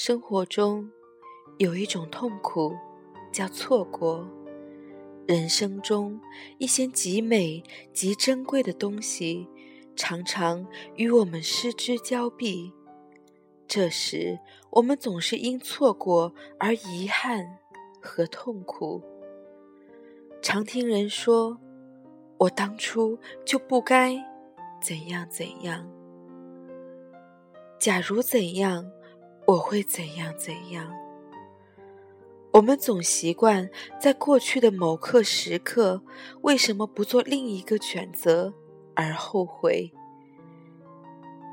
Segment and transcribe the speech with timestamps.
[0.00, 0.88] 生活中
[1.56, 2.72] 有一种痛苦，
[3.32, 4.24] 叫错过。
[5.26, 6.20] 人生中
[6.58, 7.60] 一些极美、
[7.92, 9.48] 极珍贵的东西，
[9.96, 10.64] 常常
[10.94, 12.72] 与我们失之交臂。
[13.66, 14.38] 这时，
[14.70, 17.58] 我们总是因错过而遗憾
[18.00, 19.02] 和痛苦。
[20.40, 21.58] 常听人说
[22.38, 24.14] ：“我当初就不该
[24.80, 25.90] 怎样怎样。”
[27.80, 28.88] 假如怎样。
[29.48, 30.94] 我会怎样怎样？
[32.52, 36.02] 我们总习惯在过去的某刻时刻，
[36.42, 38.52] 为什么不做另一个选择
[38.94, 39.90] 而后悔？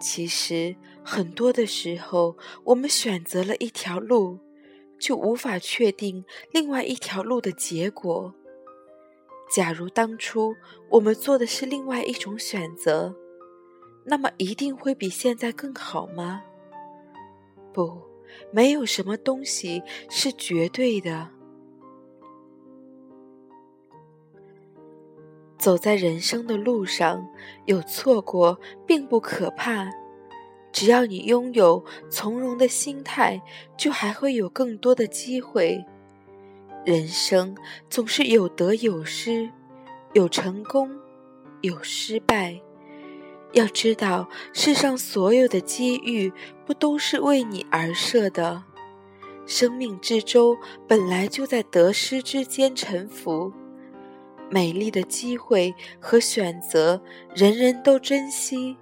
[0.02, 4.40] 其实很多的时候，我们选择了一条路，
[5.00, 8.36] 就无法确定另外一条路的结果。
[9.50, 10.54] 假如当初
[10.90, 13.16] 我们做的是另外一种选择，
[14.04, 16.44] 那么一定会比现在更好吗？
[17.76, 18.02] 不，
[18.54, 21.30] 没有什么东西是绝对的。
[25.58, 27.28] 走在人生的路上，
[27.66, 29.92] 有错过并不可怕，
[30.72, 33.42] 只要你拥有从容的心态，
[33.76, 35.84] 就还会有更多的机会。
[36.86, 37.58] 人生
[37.90, 39.50] 总是有得有失，
[40.14, 40.90] 有成功，
[41.62, 42.62] 有失败。
[43.56, 46.32] 要知道，世上所有的机遇
[46.66, 48.62] 不都是为你而设的？
[49.46, 53.54] 生命之舟本来就在得失之间沉浮，
[54.50, 57.02] 美丽的机会和选择，
[57.34, 58.76] 人人都珍惜。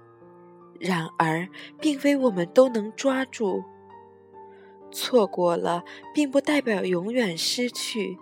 [0.80, 1.48] 然而，
[1.80, 3.62] 并非我们都能抓住。
[4.90, 8.18] 错过了，并不代表永远失去，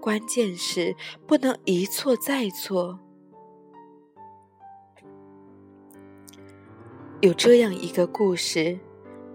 [0.00, 0.94] 关键是
[1.26, 3.00] 不能一错再错。
[7.24, 8.78] 有这样一个故事：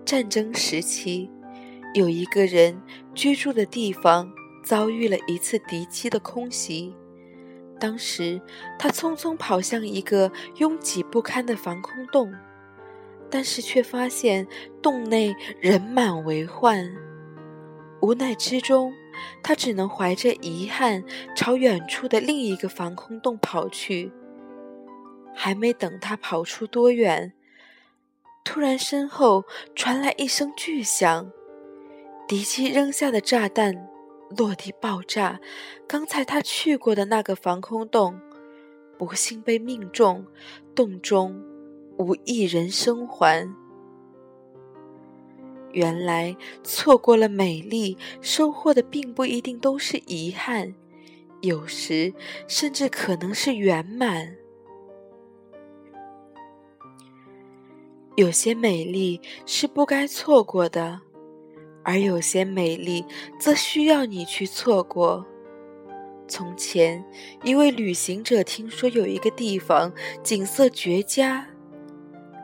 [0.05, 1.27] 战争时期，
[1.95, 2.79] 有一个人
[3.16, 4.31] 居住的地方
[4.63, 6.94] 遭遇了一次敌机的空袭。
[7.79, 8.39] 当时，
[8.77, 12.31] 他匆匆跑向一个拥挤不堪的防空洞，
[13.27, 14.45] 但是却发现
[14.83, 16.95] 洞内人满为患。
[18.03, 18.94] 无奈之中，
[19.41, 21.03] 他只能怀着遗憾
[21.35, 24.11] 朝远处的另一个防空洞跑去。
[25.33, 27.33] 还没等他跑出多远，
[28.44, 29.45] 突然，身后
[29.75, 31.31] 传来一声巨响，
[32.27, 33.88] 敌机扔下的炸弹
[34.35, 35.39] 落地爆炸。
[35.88, 38.19] 刚才他去过的那个防空洞，
[38.97, 40.25] 不幸被命中，
[40.73, 41.39] 洞中
[41.97, 43.47] 无一人生还。
[45.71, 50.73] 原来，错过了美丽，收获的并不一定都是遗憾，
[51.41, 52.11] 有时
[52.47, 54.35] 甚至可能是圆满。
[58.19, 61.00] 有些美丽是不该错过的，
[61.85, 63.06] 而有些美丽
[63.40, 65.25] 则需要你去错过。
[66.28, 67.02] 从前，
[67.46, 71.47] 一位旅行者听说有一个地方景色绝佳，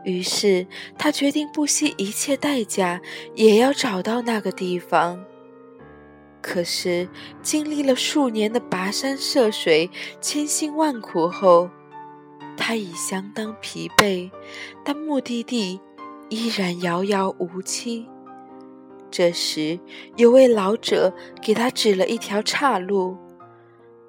[0.05, 0.65] 于是
[0.97, 3.01] 他决定不惜一切代价
[3.33, 5.21] 也要找到那个地方。
[6.41, 7.09] 可是，
[7.41, 9.89] 经历了数年的跋山涉水、
[10.21, 11.69] 千辛万苦后，
[12.67, 14.31] 他已相当疲惫，
[14.83, 15.79] 但目的地
[16.29, 18.07] 依然遥遥无期。
[19.11, 19.79] 这时，
[20.15, 23.15] 有位老者给他指了一条岔路，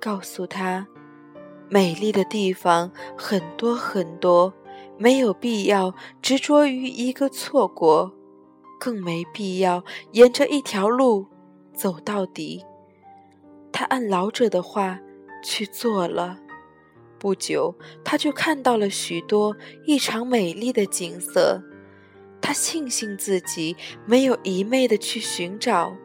[0.00, 0.86] 告诉他
[1.68, 4.54] ：“美丽的地方很多很多，
[4.96, 8.10] 没有必要执着于一个错过，
[8.80, 11.26] 更没必要沿着一条路
[11.74, 12.64] 走到底。”
[13.70, 14.98] 他按老者的话
[15.44, 16.38] 去做了。
[17.18, 21.62] 不久，他就看到了许多异常美丽的景色。
[22.40, 25.96] 他庆幸自己没有一昧的去寻找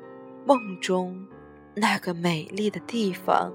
[0.45, 1.27] 梦中
[1.75, 3.53] 那个美丽的地方。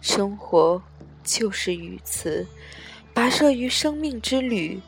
[0.00, 0.80] 生活
[1.24, 2.46] 就是如此。
[3.14, 4.80] 跋涉于生命之旅，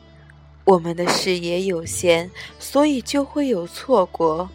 [0.63, 2.29] 我们的视野有限，
[2.59, 4.49] 所以就会有错过。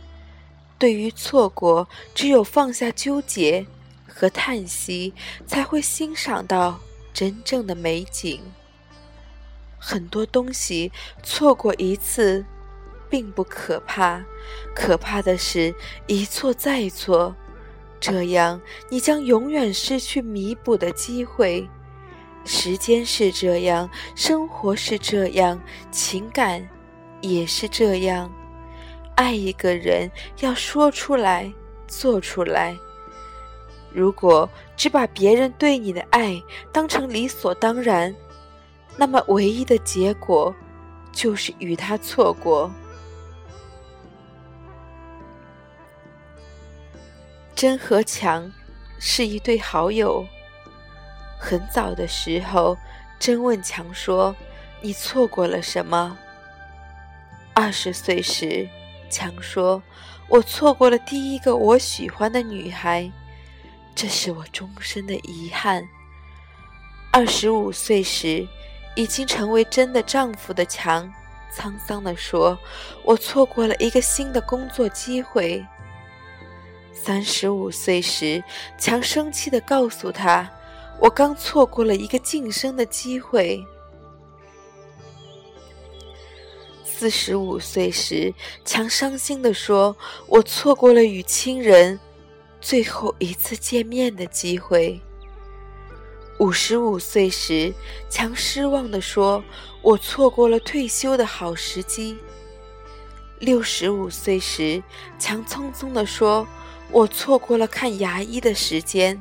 [0.79, 3.67] 对于错过，只有放下纠结
[4.07, 5.13] 和叹息，
[5.47, 6.79] 才会欣赏到
[7.13, 8.41] 真正的美景。
[9.79, 10.91] 很多东西
[11.23, 12.45] 错过一次，
[13.11, 14.25] 并不可怕，
[14.75, 15.75] 可怕的是
[16.07, 17.35] 一错再错，
[18.01, 21.69] 这样你将永远失去弥补的机会。
[22.45, 26.67] 时间是这样，生活是这样，情感
[27.21, 28.31] 也是这样。
[29.15, 31.53] 爱一个人要说出来，
[31.87, 32.77] 做出来。
[33.93, 36.41] 如果只把别人对你的爱
[36.73, 38.15] 当成理所当然，
[38.97, 40.55] 那么唯一的结果
[41.11, 42.71] 就是与他错过。
[47.55, 48.51] 真和强
[49.01, 50.25] 是一对好友。
[51.39, 52.77] 很早的时候，
[53.19, 54.35] 真问强说
[54.83, 56.19] ：“你错过了什么？”
[57.55, 58.69] 二十岁时，
[59.09, 59.83] 强说
[60.29, 63.11] ：“我错过了第一个我喜欢的女孩，
[63.95, 65.89] 这是我终身的遗憾。”
[67.11, 68.47] 二十五岁时，
[68.95, 71.11] 已经成为真的丈夫的强，
[71.53, 72.59] 沧桑地说
[73.03, 75.65] ：“我错过了一个新的工作机会。”
[76.93, 78.43] 三十五岁时，
[78.77, 80.49] 强生气地告诉他
[81.01, 83.65] ：“我刚错过了一个晋升的机会。”
[86.85, 88.35] 四十五岁时，
[88.65, 89.97] 强伤心地说
[90.27, 91.99] ：“我错过了与亲人
[92.61, 95.01] 最后一次见面的机会。”
[96.41, 97.73] 五十五岁时，
[98.11, 99.43] 强失望地说
[99.81, 102.19] ：“我错过了退休的好时机。”
[103.39, 104.83] 六十五岁时，
[105.21, 106.45] 强匆匆地说
[106.91, 109.21] ：“我错过了看牙医的时间。”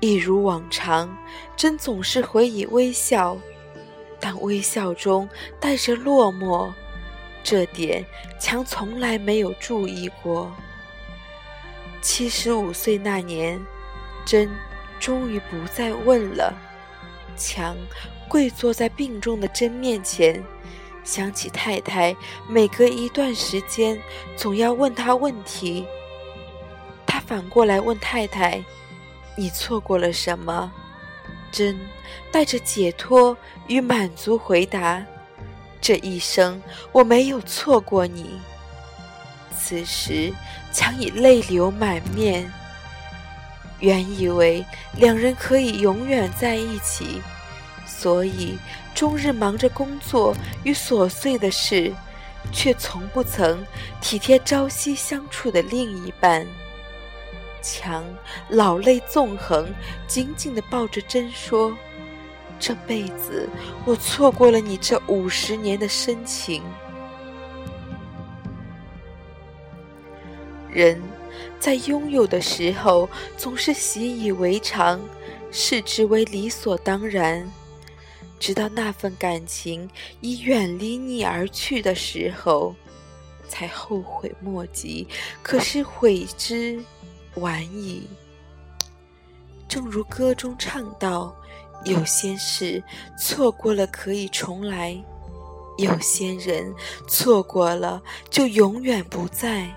[0.00, 1.14] 一如往常，
[1.56, 3.36] 真总是回以微笑。
[4.18, 6.70] 但微笑中带着落寞，
[7.42, 8.04] 这点
[8.38, 10.50] 强从来没有注意过。
[12.02, 13.60] 七十五岁那年，
[14.26, 14.50] 真
[14.98, 16.54] 终于不再问了。
[17.36, 17.76] 强
[18.28, 20.42] 跪坐在病重的真面前，
[21.02, 22.14] 想起太太
[22.46, 23.98] 每隔一段时间
[24.36, 25.86] 总要问他问题，
[27.06, 28.62] 他反过来问太太
[29.36, 30.70] ：“你错过了什么？”
[31.52, 31.78] 真
[32.30, 33.36] 带着解脱
[33.66, 35.04] 与满足回答
[35.80, 36.62] ：“这一生
[36.92, 38.40] 我没有错过你。”
[39.58, 40.32] 此时
[40.72, 42.50] 强已泪流满面。
[43.80, 44.64] 原以为
[44.96, 47.20] 两人可以永远在一起，
[47.86, 48.58] 所以
[48.94, 50.34] 终日忙着工作
[50.64, 51.92] 与琐碎的事，
[52.52, 53.64] 却从不曾
[54.00, 56.46] 体贴朝夕相处的另一半。
[57.62, 58.04] 强
[58.48, 59.68] 老泪纵横，
[60.06, 61.76] 紧紧地抱着真说
[62.58, 63.48] ：“这辈子
[63.84, 66.62] 我错过了你这五十年的深情。”
[70.72, 71.00] 人
[71.58, 75.00] 在拥有的时候总是习以为常，
[75.50, 77.50] 视之为理所当然，
[78.38, 79.90] 直到那份感情
[80.20, 82.74] 已远离你而去的时候，
[83.48, 85.08] 才后悔莫及。
[85.42, 86.80] 可是悔之。
[87.36, 88.08] 晚矣。
[89.68, 91.34] 正如歌中唱道
[91.84, 92.82] ：“有些事
[93.16, 95.00] 错过了可以重来，
[95.78, 96.74] 有些人
[97.08, 99.68] 错过了就永远不在。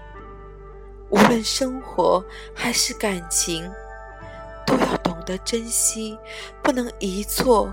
[1.10, 3.70] 无论生活还是感情，
[4.66, 6.18] 都要懂得珍惜，
[6.64, 7.72] 不能一错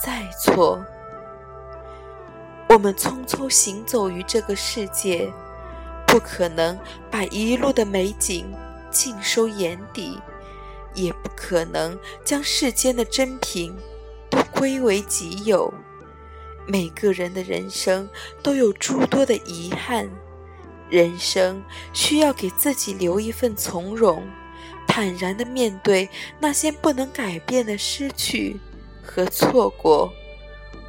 [0.00, 0.80] 再错。
[2.68, 5.28] 我们匆匆行走于这个世界，
[6.06, 6.78] 不可能
[7.10, 8.46] 把一路的美景。”
[8.96, 10.18] 尽收眼底，
[10.94, 13.76] 也不可能将世间的珍品
[14.30, 15.72] 都归为己有。
[16.66, 18.08] 每个人的人生
[18.42, 20.08] 都有诸多的遗憾，
[20.88, 21.62] 人生
[21.92, 24.26] 需要给自己留一份从容，
[24.86, 26.08] 坦然的面对
[26.40, 28.58] 那些不能改变的失去
[29.02, 30.10] 和错过。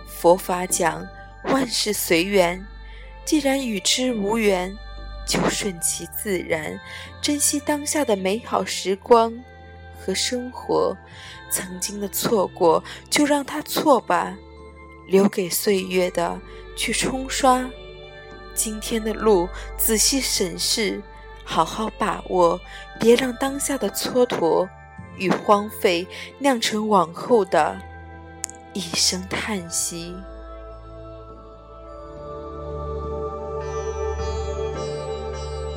[0.08, 1.06] 佛法讲
[1.44, 2.66] 万事随缘，
[3.26, 4.74] 既然与之无缘。
[5.28, 6.80] 就顺其自然，
[7.22, 9.34] 珍惜当下的美好时光
[10.00, 10.96] 和生活。
[11.50, 14.38] 曾经的错过，就让它错吧，
[15.08, 16.40] 留给岁月的
[16.76, 17.70] 去冲刷。
[18.54, 21.02] 今天的路，仔细审视，
[21.46, 22.60] 好好把握，
[23.00, 24.68] 别让当下的蹉跎
[25.18, 26.08] 与荒废
[26.40, 27.80] 酿成往后的
[28.74, 30.16] 一声叹息。